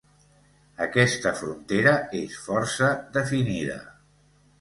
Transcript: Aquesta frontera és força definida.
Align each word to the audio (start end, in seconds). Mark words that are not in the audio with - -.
Aquesta 0.85 1.33
frontera 1.41 1.93
és 2.21 2.39
força 2.47 2.89
definida. 3.19 3.77